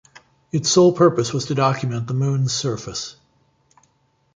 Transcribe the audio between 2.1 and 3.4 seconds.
Moon's surface.